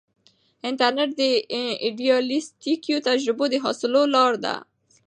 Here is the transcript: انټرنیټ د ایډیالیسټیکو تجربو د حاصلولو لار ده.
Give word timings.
انټرنیټ 0.67 1.09
د 1.21 1.21
ایډیالیسټیکو 1.85 2.95
تجربو 3.09 3.45
د 3.51 3.55
حاصلولو 3.63 4.11
لار 4.15 4.33
ده. 4.43 4.55